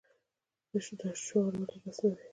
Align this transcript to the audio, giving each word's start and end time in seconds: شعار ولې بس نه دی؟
شعار 1.25 1.51
ولې 1.57 1.77
بس 1.83 1.97
نه 2.03 2.09
دی؟ 2.15 2.23